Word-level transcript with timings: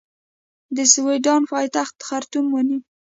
د 0.75 0.77
سوډان 0.93 1.41
پایتخت 1.51 1.95
خرطوم 2.07 2.45
ونیو. 2.51 2.79